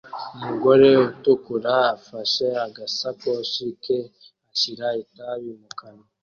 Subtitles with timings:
[0.35, 3.97] Umugore utukura afashe agasakoshi ke
[4.51, 6.05] ashyira itabi mu kanwa